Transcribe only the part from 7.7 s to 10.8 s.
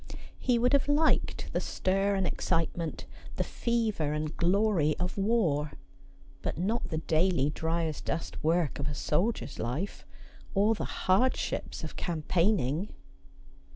as dust work of a soldier's life, or